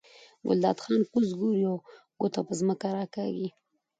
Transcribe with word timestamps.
ګلداد 0.47 0.77
خان 0.83 1.01
کوز 1.11 1.29
ګوري 1.39 1.63
او 1.71 1.77
ګوته 2.19 2.41
په 2.47 2.53
ځمکه 2.59 2.87
راکاږي. 2.97 3.47